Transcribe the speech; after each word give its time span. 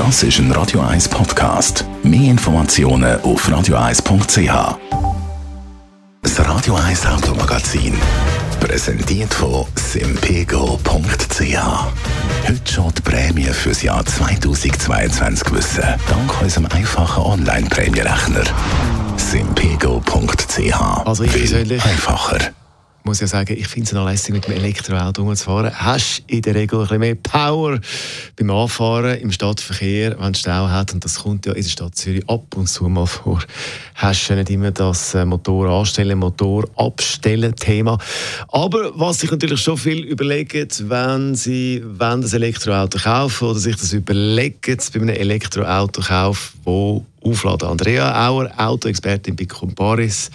Das 0.00 0.22
ist 0.22 0.38
ein 0.38 0.50
Radio 0.52 0.80
1 0.80 1.10
Podcast. 1.10 1.84
Mehr 2.02 2.30
Informationen 2.30 3.20
auf 3.20 3.46
radio1.ch. 3.46 4.78
Das 6.22 6.40
Radio 6.40 6.74
1 6.76 7.04
Automagazin. 7.04 7.92
Präsentiert 8.60 9.34
von 9.34 9.66
simpego.ch. 9.76 11.58
Heute 12.48 12.72
schon 12.72 12.92
die 12.96 13.02
Prämie 13.02 13.44
für 13.44 13.68
das 13.68 13.82
Jahr 13.82 14.02
2022 14.06 15.52
wissen. 15.52 15.84
Dank 16.08 16.42
unserem 16.42 16.64
einfachen 16.66 17.22
Online-Prämierechner. 17.22 18.44
simpego.ch. 19.18 20.80
Also 21.04 21.24
ich 21.24 21.32
persönlich- 21.32 21.84
einfacher. 21.84 22.38
Muss 23.10 23.18
ja 23.18 23.26
sagen, 23.26 23.56
ich 23.58 23.66
finde 23.66 23.86
es 23.86 23.92
noch 23.92 24.08
lässig, 24.08 24.32
mit 24.32 24.46
dem 24.46 24.54
Elektroauto 24.54 25.22
rumzufahren. 25.22 25.74
Hast 25.74 26.22
in 26.28 26.42
der 26.42 26.54
Regel 26.54 26.78
ein 26.78 26.82
bisschen 26.82 27.00
mehr 27.00 27.16
Power 27.16 27.80
beim 28.36 28.50
Anfahren 28.50 29.18
im 29.18 29.32
Stadtverkehr, 29.32 30.16
wenn 30.20 30.30
es 30.30 30.38
Stau 30.38 30.68
hat. 30.68 30.94
Und 30.94 31.04
das 31.04 31.18
kommt 31.18 31.44
ja 31.44 31.52
in 31.52 31.62
der 31.64 31.68
Stadt 31.68 31.96
Zürich 31.96 32.22
ab 32.28 32.44
und 32.54 32.68
zu 32.68 32.88
mal 32.88 33.06
vor. 33.06 33.42
Hast 33.96 34.28
du 34.28 34.36
nicht 34.36 34.50
immer 34.50 34.70
das 34.70 35.12
äh, 35.16 35.24
Motor 35.24 35.70
anstellen, 35.70 36.20
Motor 36.20 36.68
abstellen 36.76 37.56
Thema. 37.56 37.98
Aber 38.46 38.92
was 38.94 39.18
sich 39.18 39.30
natürlich 39.32 39.60
schon 39.60 39.76
viel 39.76 40.04
überlegen, 40.04 40.68
wenn 40.82 41.34
sie 41.34 41.82
wenn 41.84 42.20
das 42.20 42.32
Elektroauto 42.32 43.00
kaufen 43.00 43.48
oder 43.48 43.58
sich 43.58 43.74
das 43.74 43.92
überlegen 43.92 44.78
bei 44.94 45.00
einem 45.00 45.08
Elektroautokauf, 45.08 46.52
wo 46.62 47.04
aufladen. 47.24 47.70
Andrea 47.70 48.28
Auer, 48.28 48.52
Autoexpertin 48.56 49.34
bei 49.34 49.46
Comparis. 49.46 50.30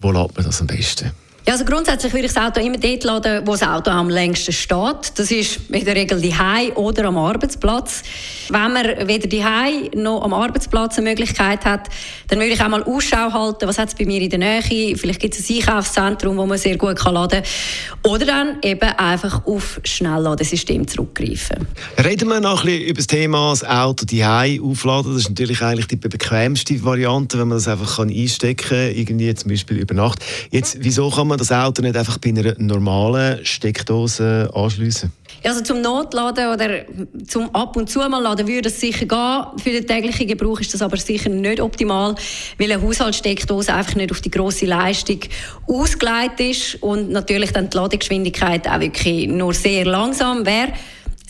Wo 0.00 0.10
lädt 0.10 0.34
man 0.34 0.44
das 0.44 0.60
am 0.60 0.66
besten? 0.66 1.12
Ja, 1.48 1.54
also 1.54 1.64
grundsätzlich 1.64 2.12
würde 2.12 2.26
ich 2.26 2.34
das 2.34 2.44
Auto 2.44 2.60
immer 2.60 2.76
dort 2.76 3.04
laden, 3.04 3.46
wo 3.46 3.52
das 3.52 3.62
Auto 3.62 3.90
am 3.90 4.10
längsten 4.10 4.52
steht. 4.52 5.12
Das 5.14 5.30
ist 5.30 5.58
in 5.70 5.82
der 5.82 5.96
Regel 5.96 6.20
die 6.20 6.34
oder 6.74 7.06
am 7.06 7.16
Arbeitsplatz. 7.16 8.02
Wenn 8.50 8.74
man 8.74 8.84
weder 9.08 9.26
die 9.28 9.96
noch 9.96 10.22
am 10.24 10.34
Arbeitsplatz 10.34 10.98
eine 10.98 11.08
Möglichkeit 11.08 11.64
hat, 11.64 11.88
dann 12.26 12.38
würde 12.38 12.52
ich 12.52 12.62
auch 12.62 12.68
mal 12.68 12.82
Ausschau 12.82 13.32
halten, 13.32 13.66
was 13.66 13.78
hat 13.78 13.88
es 13.88 13.94
bei 13.94 14.04
mir 14.04 14.20
in 14.20 14.28
der 14.28 14.38
Nähe. 14.38 14.94
Vielleicht 14.98 15.20
gibt 15.20 15.38
es 15.38 15.48
ein 15.48 15.56
Einkaufszentrum, 15.56 16.36
wo 16.36 16.44
man 16.44 16.58
sehr 16.58 16.76
gut 16.76 16.96
kann 16.96 17.14
laden 17.14 17.42
kann. 17.42 18.12
Oder 18.12 18.26
dann 18.26 18.58
eben 18.62 18.90
einfach 18.98 19.46
auf 19.46 19.80
Schnellladesystem 19.84 20.86
zurückgreifen. 20.86 21.66
Reden 22.04 22.28
wir 22.28 22.40
noch 22.40 22.60
ein 22.60 22.66
bisschen 22.66 22.82
über 22.82 22.98
das 22.98 23.06
Thema 23.06 23.50
das 23.52 23.64
Auto 23.64 24.04
die 24.04 24.22
aufladen. 24.22 25.14
Das 25.14 25.22
ist 25.22 25.30
natürlich 25.30 25.62
eigentlich 25.62 25.86
die 25.86 25.96
bequemste 25.96 26.84
Variante, 26.84 27.38
wenn 27.38 27.48
man 27.48 27.56
das 27.56 27.68
einfach 27.68 28.00
einstecken 28.00 28.68
kann, 28.68 28.94
irgendwie 28.94 29.34
zum 29.34 29.48
Beispiel 29.50 29.78
über 29.78 29.94
Nacht. 29.94 30.18
Jetzt, 30.50 30.76
wieso 30.80 31.08
kann 31.08 31.26
man 31.26 31.37
das 31.38 31.52
Auto 31.52 31.82
nicht 31.82 31.96
einfach 31.96 32.18
bei 32.18 32.30
einer 32.30 32.54
normalen 32.58 33.44
Steckdose 33.44 34.50
anschliessen? 34.52 35.12
Also 35.44 35.62
zum 35.62 35.80
Notladen 35.80 36.52
oder 36.52 36.84
zum 37.26 37.54
ab 37.54 37.76
und 37.76 37.88
zu 37.88 38.00
mal 38.00 38.20
laden 38.20 38.48
würde 38.48 38.68
es 38.68 38.80
sicher 38.80 39.06
gehen. 39.06 39.44
Für 39.62 39.70
den 39.70 39.86
täglichen 39.86 40.26
Gebrauch 40.26 40.60
ist 40.60 40.74
das 40.74 40.82
aber 40.82 40.96
sicher 40.96 41.28
nicht 41.28 41.60
optimal, 41.60 42.16
weil 42.58 42.72
eine 42.72 42.82
Haushaltssteckdose 42.82 43.72
einfach 43.72 43.94
nicht 43.94 44.10
auf 44.10 44.20
die 44.20 44.30
grosse 44.30 44.66
Leistung 44.66 45.20
ausgelegt 45.66 46.40
ist 46.40 46.82
und 46.82 47.10
natürlich 47.10 47.52
dann 47.52 47.70
die 47.70 47.76
Ladegeschwindigkeit 47.76 48.68
auch 48.68 48.80
wirklich 48.80 49.28
nur 49.28 49.54
sehr 49.54 49.84
langsam 49.84 50.44
wäre. 50.44 50.72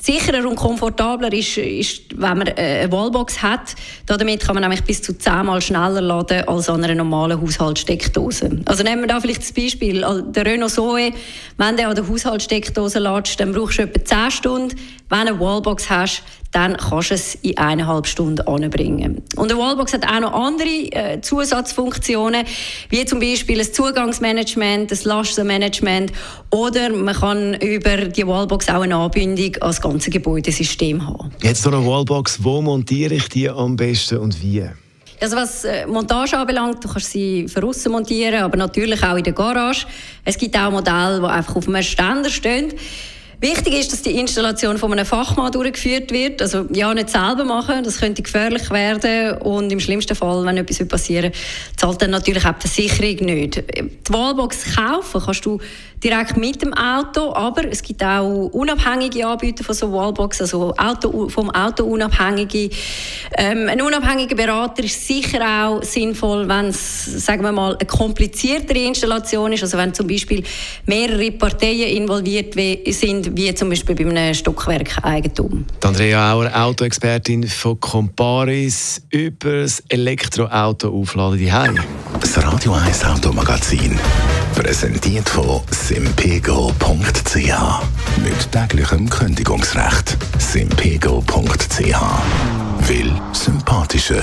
Sicherer 0.00 0.48
und 0.48 0.56
komfortabler 0.56 1.32
ist, 1.32 1.58
ist, 1.58 2.02
wenn 2.14 2.38
man 2.38 2.46
äh, 2.46 2.80
eine 2.82 2.92
Wallbox 2.92 3.42
hat. 3.42 3.74
Damit 4.06 4.40
kann 4.40 4.54
man 4.54 4.62
nämlich 4.62 4.84
bis 4.84 5.02
zu 5.02 5.16
zehnmal 5.18 5.60
schneller 5.60 6.00
laden 6.00 6.46
als 6.48 6.68
an 6.68 6.84
einer 6.84 6.94
normalen 6.94 7.40
Haushaltssteckdose. 7.40 8.60
Also 8.64 8.84
nehmen 8.84 9.02
wir 9.02 9.08
da 9.08 9.20
vielleicht 9.20 9.42
das 9.42 9.52
Beispiel. 9.52 10.04
Der 10.28 10.46
Renault 10.46 10.70
Zoe, 10.70 11.12
wenn 11.56 11.76
du 11.76 11.86
an 11.86 11.94
der 11.96 12.08
Haushaltssteckdose 12.08 13.00
ladest, 13.00 13.40
dann 13.40 13.52
brauchst 13.52 13.78
du 13.78 13.82
etwa 13.82 14.04
10 14.04 14.30
Stunden. 14.30 14.76
Wenn 15.10 15.26
du 15.26 15.32
eine 15.32 15.40
Wallbox 15.40 15.90
hast, 15.90 16.22
dann 16.52 16.76
kannst 16.76 17.10
du 17.10 17.14
es 17.14 17.34
in 17.36 17.58
eineinhalb 17.58 18.06
Stunden 18.06 18.46
anbringen. 18.46 19.22
Und 19.36 19.50
eine 19.50 19.60
Wallbox 19.60 19.92
hat 19.92 20.06
auch 20.06 20.20
noch 20.20 20.32
andere 20.32 20.68
äh, 20.92 21.20
Zusatzfunktionen, 21.20 22.44
wie 22.88 23.04
zum 23.04 23.20
Beispiel 23.20 23.60
ein 23.60 23.72
Zugangsmanagement, 23.72 24.90
ein 24.90 24.98
Lastenmanagement 25.04 26.12
oder 26.50 26.90
man 26.90 27.14
kann 27.14 27.54
über 27.54 27.96
die 27.96 28.26
Wallbox 28.26 28.68
auch 28.68 28.80
eine 28.80 28.96
Anbindung 28.96 29.56
ans 29.60 29.80
ganze 29.90 30.10
Gebäudesystem 30.10 31.06
haben. 31.06 31.30
Jetzt 31.42 31.62
so 31.62 31.70
eine 31.70 31.84
Wallbox, 31.84 32.42
wo 32.42 32.62
montiere 32.62 33.14
ich 33.14 33.28
die 33.28 33.48
am 33.48 33.76
besten 33.76 34.18
und 34.18 34.40
wie? 34.42 34.68
Also 35.20 35.36
was 35.36 35.64
äh, 35.64 35.86
Montage 35.86 36.38
anbelangt, 36.38 36.84
du 36.84 36.88
kannst 36.88 37.10
sie 37.10 37.48
von 37.48 37.64
außen 37.64 37.90
montieren, 37.90 38.42
aber 38.42 38.56
natürlich 38.56 39.02
auch 39.02 39.16
in 39.16 39.24
der 39.24 39.32
Garage. 39.32 39.86
Es 40.24 40.38
gibt 40.38 40.56
auch 40.56 40.70
Modelle, 40.70 41.20
die 41.20 41.26
einfach 41.26 41.56
auf 41.56 41.66
einem 41.66 41.82
Ständer 41.82 42.30
stehen. 42.30 42.72
Wichtig 43.40 43.74
ist, 43.74 43.92
dass 43.92 44.02
die 44.02 44.18
Installation 44.18 44.78
von 44.78 44.92
einem 44.92 45.06
Fachmann 45.06 45.52
durchgeführt 45.52 46.10
wird. 46.10 46.42
Also 46.42 46.66
ja, 46.72 46.92
nicht 46.92 47.08
selber 47.08 47.44
machen, 47.44 47.84
das 47.84 48.00
könnte 48.00 48.22
gefährlich 48.22 48.68
werden 48.70 49.38
und 49.38 49.70
im 49.70 49.78
schlimmsten 49.78 50.16
Fall, 50.16 50.44
wenn 50.44 50.56
etwas 50.56 50.86
passieren 50.88 51.32
zahlt 51.76 52.02
dann 52.02 52.10
natürlich 52.10 52.44
auch 52.44 52.54
die 52.54 52.68
Versicherung 52.68 53.26
nicht. 53.26 53.56
Die 53.56 54.12
Wallbox 54.12 54.74
kaufen 54.74 55.22
kannst 55.24 55.46
du 55.46 55.60
direkt 56.02 56.36
mit 56.36 56.62
dem 56.62 56.72
Auto, 56.74 57.32
aber 57.34 57.64
es 57.70 57.82
gibt 57.82 58.02
auch 58.02 58.46
unabhängige 58.52 59.26
Anbieter 59.26 59.64
von 59.64 59.74
so 59.74 59.92
Wallbox, 59.92 60.40
also 60.40 60.74
Auto, 60.76 61.28
vom 61.28 61.50
Auto 61.50 61.84
unabhängige. 61.84 62.70
Ähm, 63.36 63.68
ein 63.68 63.80
unabhängiger 63.82 64.36
Berater 64.36 64.84
ist 64.84 65.06
sicher 65.06 65.40
auch 65.44 65.82
sinnvoll, 65.82 66.48
wenn 66.48 66.66
es, 66.66 67.04
sagen 67.24 67.42
wir 67.42 67.52
mal, 67.52 67.76
eine 67.76 67.86
kompliziertere 67.86 68.78
Installation 68.78 69.52
ist, 69.52 69.62
also 69.62 69.76
wenn 69.78 69.92
zum 69.92 70.06
Beispiel 70.06 70.42
mehrere 70.86 71.32
Parteien 71.32 71.96
involviert 71.96 72.54
sind, 72.54 73.27
wie 73.34 73.54
zum 73.54 73.68
Beispiel 73.70 73.94
bei 73.94 74.06
einem 74.06 74.34
Stockwerkeigentum. 74.34 75.64
Andrea 75.82 76.32
Auer, 76.32 76.50
Autoexpertin 76.54 77.46
von 77.46 77.78
Comparis, 77.80 79.02
über 79.10 79.62
das 79.62 79.82
Elektroauto 79.88 80.88
aufladen 80.88 81.38
die 81.38 81.50
Das 82.20 82.42
Radio 82.42 82.72
1 82.74 83.04
Automagazin. 83.04 83.98
Präsentiert 84.54 85.28
von 85.28 85.60
simpego.ch. 85.70 87.34
Mit 88.22 88.52
täglichem 88.52 89.08
Kündigungsrecht. 89.08 90.16
simpego.ch. 90.38 92.00
Will 92.88 93.12
sympathischer. 93.32 94.22